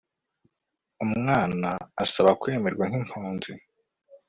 [1.05, 1.69] umwana
[2.03, 3.51] usaba kwemerwa nk'impunzi